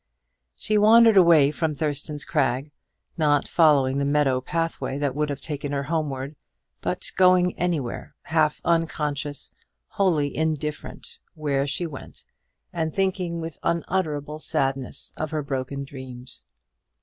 She 0.55 0.79
wandered 0.79 1.15
away 1.15 1.51
from 1.51 1.75
Thurston's 1.75 2.25
Crag, 2.25 2.71
not 3.19 3.47
following 3.47 3.99
the 3.99 4.03
meadow 4.03 4.41
pathway 4.41 4.97
that 4.97 5.13
would 5.13 5.29
have 5.29 5.41
taken 5.41 5.73
her 5.73 5.83
homeward; 5.83 6.35
but 6.81 7.11
going 7.17 7.55
anywhere, 7.59 8.15
half 8.23 8.59
unconscious, 8.65 9.53
wholly 9.89 10.35
indifferent 10.35 11.19
where 11.35 11.67
she 11.67 11.85
went; 11.85 12.25
and 12.73 12.95
thinking 12.95 13.41
with 13.41 13.59
unutterable 13.61 14.39
sadness 14.39 15.13
of 15.17 15.29
her 15.29 15.43
broken 15.43 15.83
dreams. 15.83 16.45